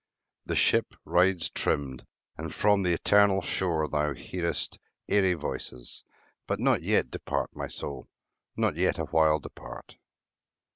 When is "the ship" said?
0.47-0.95